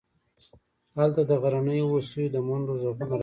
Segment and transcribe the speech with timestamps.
[0.99, 3.19] هلته د غرنیو هوسیو د منډو غږونه راځي